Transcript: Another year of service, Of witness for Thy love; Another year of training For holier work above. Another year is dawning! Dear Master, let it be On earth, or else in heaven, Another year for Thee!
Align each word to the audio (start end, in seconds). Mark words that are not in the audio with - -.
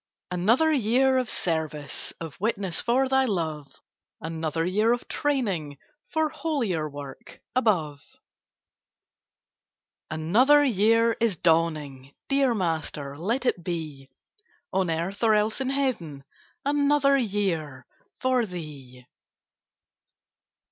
Another 0.31 0.71
year 0.71 1.19
of 1.19 1.29
service, 1.29 2.11
Of 2.19 2.35
witness 2.41 2.81
for 2.81 3.07
Thy 3.07 3.25
love; 3.25 3.71
Another 4.19 4.65
year 4.65 4.93
of 4.93 5.07
training 5.07 5.77
For 6.11 6.29
holier 6.29 6.89
work 6.89 7.39
above. 7.55 8.01
Another 10.09 10.63
year 10.65 11.15
is 11.19 11.37
dawning! 11.37 12.15
Dear 12.29 12.55
Master, 12.55 13.15
let 13.15 13.45
it 13.45 13.63
be 13.63 14.09
On 14.73 14.89
earth, 14.89 15.21
or 15.23 15.35
else 15.35 15.61
in 15.61 15.69
heaven, 15.69 16.23
Another 16.65 17.15
year 17.15 17.85
for 18.19 18.47
Thee! 18.47 19.05